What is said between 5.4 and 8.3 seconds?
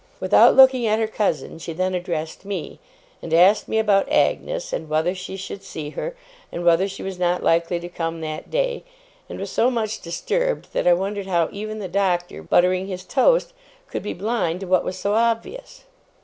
see her, and whether she was not likely to come